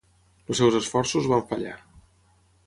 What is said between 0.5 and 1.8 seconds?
Els seus esforços van fallar.